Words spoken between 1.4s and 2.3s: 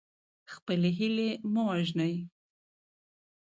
مه وژنئ.